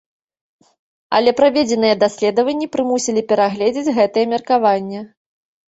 Але 1.17 1.33
праведзеныя 1.41 1.95
даследаванні 2.05 2.71
прымусілі 2.77 3.21
перагледзець 3.35 3.95
гэтае 4.01 4.25
меркаванне. 4.35 4.99